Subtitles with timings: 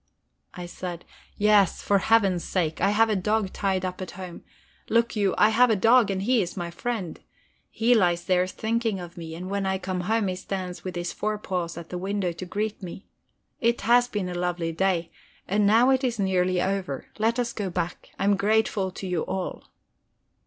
[0.55, 1.05] I said:
[1.37, 2.81] "Yes, for Heaven's sake.
[2.81, 4.43] I have a dog tied up at home;
[4.89, 7.19] look you, I have a dog, and he is my friend;
[7.69, 11.13] he lies there thinking of me, and when I come home he stands with his
[11.13, 13.05] forepaws at the window to greet me.
[13.59, 15.11] It has been a lovely day,
[15.47, 18.09] and now it is nearly over; let us go back.
[18.17, 19.67] I am grateful to you all."